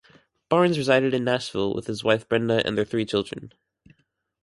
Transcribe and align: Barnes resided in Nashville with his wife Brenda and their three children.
Barnes 0.49 0.79
resided 0.79 1.13
in 1.13 1.23
Nashville 1.23 1.75
with 1.75 1.85
his 1.85 2.03
wife 2.03 2.27
Brenda 2.27 2.65
and 2.65 2.75
their 2.75 2.85
three 2.85 3.05
children. 3.05 3.53